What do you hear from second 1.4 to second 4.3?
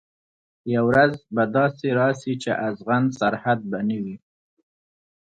داسي راسي چي اغزن سرحد به نه وي